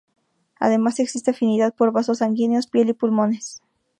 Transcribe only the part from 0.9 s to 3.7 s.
existe afinidad por vasos sanguíneos, piel y pulmones.